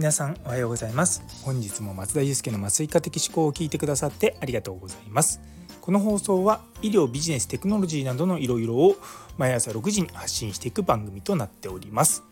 [0.00, 1.22] 皆さんおはようございます。
[1.42, 5.42] 本日も松田祐介の麻酔科的思考を聞いてくださってありがとうございます。
[5.82, 8.96] この放送は医療ビジネステクノロジーなどのいろいろを
[9.36, 12.22] 毎朝6時に発信していく番組となっております。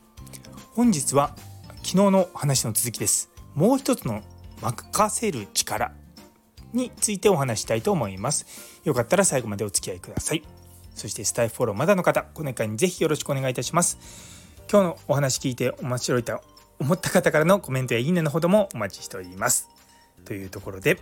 [0.72, 1.36] 本日は
[1.82, 3.28] 昨日の話の続きです。
[3.54, 4.22] もう一つの
[4.62, 5.92] 任せる力
[6.72, 8.46] についてお話したいと思います。
[8.84, 10.42] よかったら最後までお付き合いください。
[10.94, 13.98] そしてスタイフフォローまだの方この回にぜひよろしくお願いいたします。
[14.72, 16.40] 今日のお話聞いて面白いと
[16.80, 19.68] 思った方からのコメントやいいねのほどもお待ちしております
[20.24, 20.98] というところで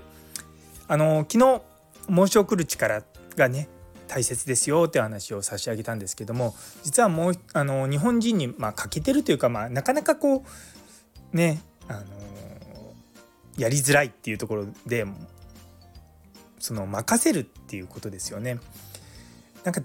[0.88, 1.62] あの昨日
[2.08, 3.02] 申し送る力
[3.36, 3.68] がね
[4.08, 10.44] 大切ですよって話を差し上げたんですけども実はもうあの日本人にまあ欠けてるというか、まあ、なかなかこ
[11.32, 12.02] うねあの
[13.58, 15.06] やりづらいっていうところで
[16.58, 18.58] その任せるっていうことですよね。
[19.64, 19.82] なんか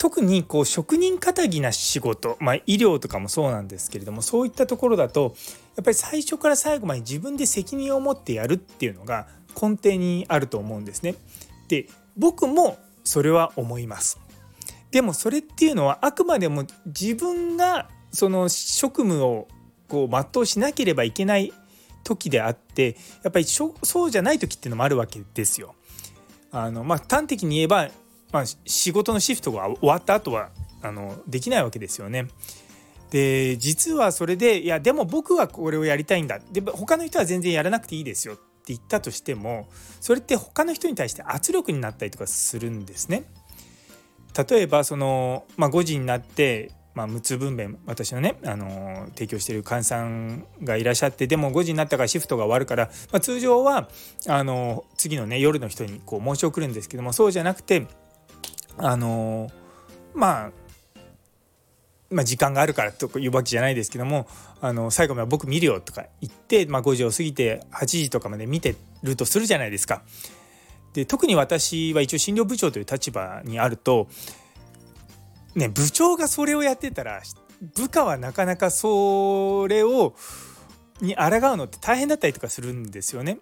[0.00, 5.34] 特にこう職人かたぎな仕事、まあ、医療とかもそうなんですけれどもそういったところだと
[5.76, 9.26] やっぱり最初から最後まで自分で責任を持ってやるっていうのが
[9.60, 11.16] 根底にあると思うんですね。
[11.68, 14.18] で僕もそれは思います。
[14.90, 19.48] でもそれっていうのはあくまでも自分がその職務を
[19.86, 21.52] こう全うしなければいけない
[22.04, 23.74] 時であってやっぱりそ
[24.06, 25.74] うじゃない時っていうのもあるわけですよ。
[26.52, 27.90] あのまあ、端的に言えば
[28.32, 30.50] まあ、仕事のシフトが終わった後は
[30.82, 32.28] あのできないわけですよね。
[33.10, 39.68] で実はそれでいやでも僕はこれをやりたいんだで他の人は全然やらなくていいですよって言ったとしても
[40.00, 43.24] それって他の人に対して圧力になったりとかするんですね。
[44.48, 53.88] 例えばその、まあ、5時になって、まあ、無痛分娩私のねあの提供している患者さんがいらっしゃってでも5時になったからシフトが終わるから、まあ、通常は
[54.28, 57.88] あの次のね夜の人にこう申し送るんですけどもそうじゃなくて
[58.82, 59.50] あの
[60.14, 60.50] まあ
[62.10, 64.26] まあ、時間があるからというわけじゃないですけども
[64.60, 68.74] あの最後まで僕見るよとか言って、まあ、5時を過ぎて8時とかまで見て
[69.04, 70.02] るとするじゃないですか。
[70.92, 74.08] で特に私は一応診療部長という立場にあると、
[75.54, 77.22] ね、部長がそれをやってたら
[77.76, 80.14] 部下はなかなかそれを
[81.00, 83.38] に抗うのって大変だったりとかするんですよね。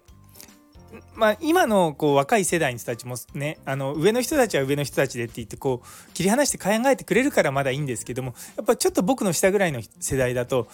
[1.15, 10.67] まあ、今のこう若い世代の人たちもねあの上の人たちは上の人たちでって言ってこう切り離して考えてくれるからまだいいんですけどもやっぱちょっと僕の下ぐらいの世代だと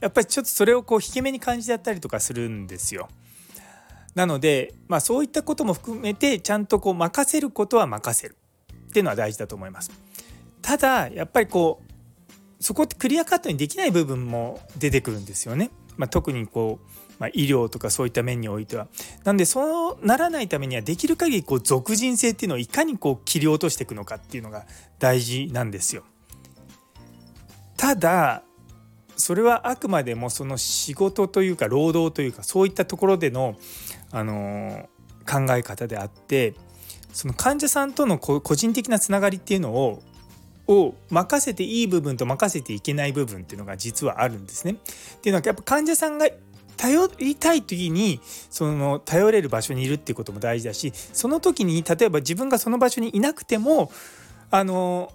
[0.00, 3.08] やっぱりちょっとそれをこう引け目に感じちゃったりとかするんですよ。
[4.14, 8.36] なので、まあ、そういったことも含めてちゃんとこう任せることは任せる
[8.88, 9.90] っていうのは大事だと思います。
[10.62, 11.82] ただやっぱりこ
[12.58, 15.70] うそこってクリアカットにできない部分も出てくるんですよね。
[16.00, 18.88] まあ、特にこうまあ、医療とかそういった面においては。
[19.24, 24.64] なんでそうならないためにはできる限りこう属人性っていうのをいかにこう切り落としていくのかっていうのが
[24.98, 26.02] 大事なんですよ。
[27.76, 28.42] ただ
[29.16, 33.54] それはあくまでもその仕事というか労働というかそういったところでの、
[34.10, 34.88] あの、
[35.30, 36.54] 考え方であって
[37.12, 40.02] その患者さんとの個人的なつながりっていうのを
[40.70, 44.72] を任せていい部分と任せていけない部分っていうのが実はあるんですね。
[44.72, 44.76] っ
[45.20, 46.28] ていうのはやっぱ患者さんが
[46.76, 53.92] 頼りたい時にその頼れる場所にいるっていうことも大事だしその時に例えば自分がその場所にいなくても
[54.50, 55.12] あの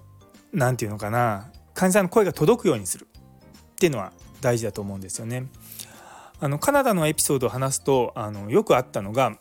[0.53, 4.11] 何て言うのかな患者さんの声が届くようにするっていうのは
[4.41, 5.47] 大事だと思うんですよね。
[6.39, 9.37] あのカナダのエピソードを話すとあのよくあったのが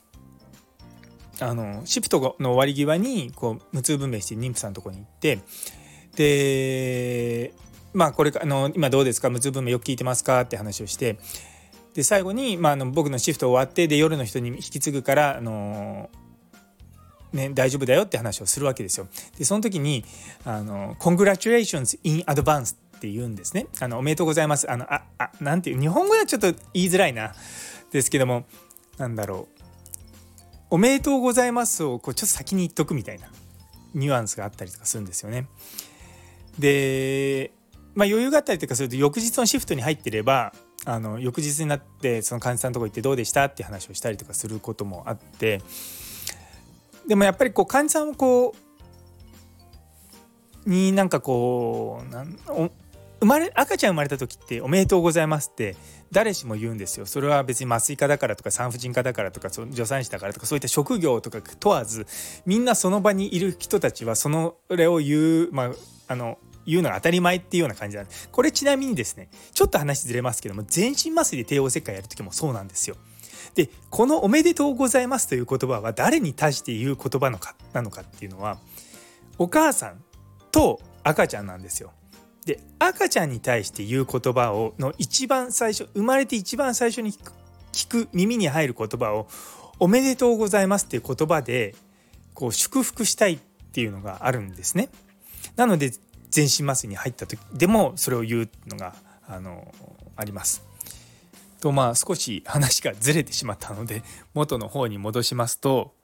[1.40, 5.40] あのシフトの終わり際にこう無痛分娩して妊婦さんのとこに行って
[6.16, 7.54] で
[7.92, 9.30] まあこれあの今どうですか？
[9.30, 10.40] 無痛分娩よく聞いてますか？
[10.42, 11.18] って話をして
[11.94, 16.10] で最後に、まあ、あの僕のシフト終わってで夜の人に引き継ぐからあの
[17.32, 19.08] ね、大丈夫だよって話をするわけですよ。
[19.36, 20.04] でその時に
[20.44, 23.66] あの「Congratulations in advance」って言うんですね。
[23.80, 24.70] あのおめでとうございます。
[24.70, 27.34] あのああなんていう日本語ではちょっと言いづらいな
[27.90, 28.44] ですけども
[28.98, 29.64] なんだろう
[30.70, 33.26] 「おめでとうございます」をこうちょっと先に言っとくみたいな
[33.94, 35.48] ニュアンスがあったりとかするんですよね。
[36.58, 37.52] で
[37.94, 40.52] まあ余裕があったりとかすると翌日のシフトに入ってれば
[40.84, 45.62] あの翌日になってその患者さんのとこ行ってどうでしたって話をしたりとかすることもあって
[47.06, 48.54] でもやっぱりこう患者さんをこ
[50.66, 52.38] うになんかこうなん
[53.24, 55.76] 生まれ赤ちゃん生まれた時って「おめでとうございます」って
[56.12, 57.06] 誰しも言うんですよ。
[57.06, 62.06] それは別に麻酔科だからとか産婦人科だからとか助産師だからとかそういった職業とか問わず
[62.44, 65.72] みんなその場にいる人たちはそのれを言う、まあ、
[66.08, 66.36] あの
[66.66, 72.96] 言うのが当たり前っていうような感じなんでこれちなみにですねちょっと話ずれますけども全身麻酔で帝王切開やる時もそうなんですよ。
[73.54, 78.58] でこの「おめでとうございます」という言葉は誰に対して言う言葉のかなのかっていうのは
[79.38, 80.04] お母さん
[80.52, 81.92] と赤ちゃんなんですよ。
[82.44, 87.12] で赤ちゃんに対して言う言葉をの一番最初生まれて一番最初に
[87.72, 89.26] 聞く耳に入る言葉を
[89.80, 91.74] 「おめでとうございます」っていう言葉で
[92.34, 93.38] こう祝福したいっ
[93.72, 94.88] ていうのがあるんですね。
[95.56, 95.92] なので
[96.30, 98.94] 全身麻酔に入った時でもそれを言うのが
[99.26, 99.72] あの
[100.16, 100.62] あります。
[101.60, 104.02] とまあ少し話がずれてしまったので
[104.34, 105.94] 元の方に戻しますと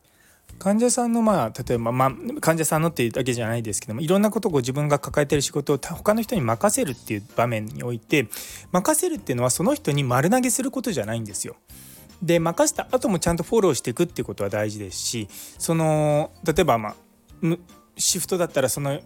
[0.60, 8.28] 患者さんのまあ例えばまあ患者さんのっていうだけじゃないですけどもいろんなことを自分が抱えてる仕事を他の人に任せるっていう場面において
[8.70, 11.56] 任せるっていうのはその人に丸投げすることじゃないんですよ。
[12.22, 16.94] で任せた後もちゃんとフォローしていくっていうことは大事ですしその例えばまあ
[17.96, 19.00] シフトだったらその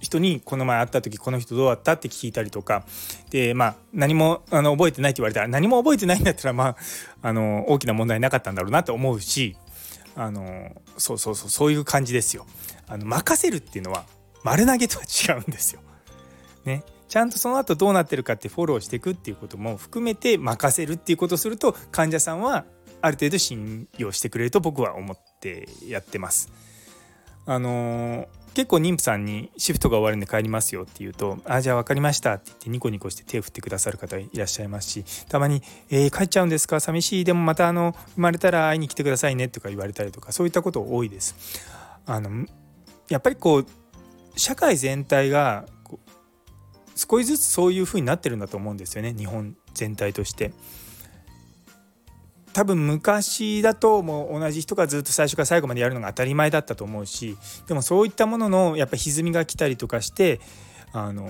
[0.00, 2.84] 人にこの前会った時この人どうだったって聞いたりとか
[3.30, 6.76] でまあ何もあの覚えてないって言われたら何も覚えてないんだったらまあ
[7.22, 9.56] あの大きな問題なかったんだろうなと思うし
[10.18, 12.44] あのそうそうそうそういう感じですよ。
[12.88, 14.04] あの任せるっていうのは
[14.42, 15.80] 丸投げとは違うんですよ。
[16.64, 22.64] ね、ちゃんとその後どうなってるかってフォローしていくっていうことも含めて任せるっていうことをすると患者さんは
[23.00, 26.50] ある程度信用してくれると僕は思ってやってます。
[27.50, 36.78] あの結構妊婦さんにシフトが終わるんで帰りますよって言うと「あじゃあ分かりました」って言ってニコニコして手を振ってくださる方いらっしゃいますしたまに「えー、帰っちゃうんですか？
[36.78, 41.64] 寂しいでもまたあの生まれたら会いに来てくださいね」とか言われたりとかそういったこと多いです。
[42.04, 42.46] あの
[43.08, 43.66] やっぱりこう
[44.36, 45.64] 社会全体が
[46.96, 50.52] 少しずつそういう風になってるんだと思うんですよね日本全体として。
[52.52, 57.36] 多分昔だともう同じ人がずっと最初から最後までやるのが当たり前だったと思うし
[57.66, 60.40] でもそういったもののやっぱ歪みが来たりとかして
[60.92, 61.28] あの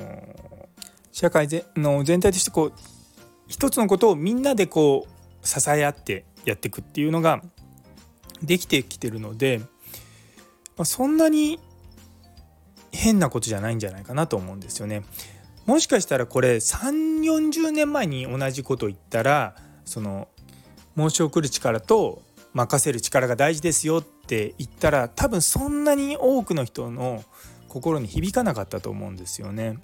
[1.13, 2.73] 社会の全体としてこう
[3.47, 5.07] 一つのことをみんなでこ
[5.43, 7.43] う支え合ってやっていくっていうのが
[8.43, 9.59] できてきてるので、
[10.77, 11.59] まあ、そんなに
[12.93, 15.03] 変なことじゃないんじゃないかなと思うんですよね。
[15.67, 19.55] もしかしたらこれ3 4 0年前に同じこと言ったら
[19.85, 20.29] その
[20.99, 22.23] 申し送る力と
[22.53, 27.23] 任せる力が大事ですよって言ったら多分そんなに多くの人の
[27.69, 29.79] 心に響かなかったと思うんですよね。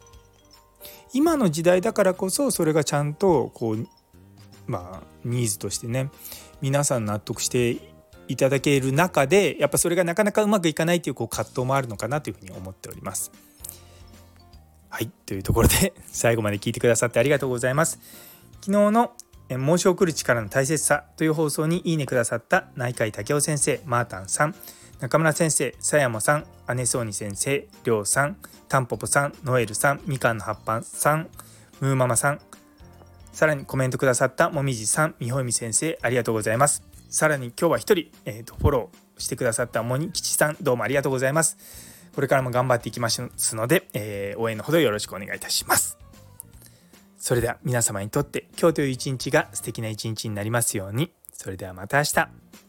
[1.12, 3.87] 今の時代だからこそそれがちゃんとこう
[4.66, 6.11] まあニーズとしてね
[6.61, 7.78] 皆さん納得して
[8.26, 13.31] いただける中でやっぱそれがなかなかうまくいかないというこう葛藤もあるのかなというふうに思っております。
[14.88, 18.00] はいというところで最後まで聞いてくださってありがとうございます。
[18.61, 19.12] 昨日の
[19.49, 24.55] 申し送る力の大切さという放送にいいねくださった内海武雄先生マータンさん
[25.00, 26.46] 中村先生さやもさん
[26.76, 28.37] 姉そうに先生りょうさん
[28.69, 31.29] たんぽぽさんノエルさんみかんの葉っぱさん
[31.81, 32.41] ムーママさん
[33.35, 36.85] さらにコメントくださったもみじさんみほいみ先生ありがとうございます。
[37.11, 41.56] さらに今日は一人、えーと、フォローしてくださったもにきちさんどうもありがとうございます。
[42.14, 46.03] これからも頑張っていきますので、えー、応援のほどよろしくお願いいたします。
[47.25, 51.11] それでは皆様にとって今日という一日が素敵な一日になりますように。
[51.32, 52.63] それではまた明日。